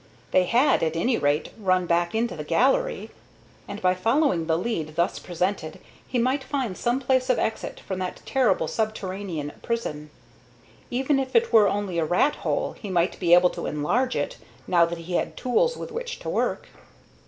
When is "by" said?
3.83-3.93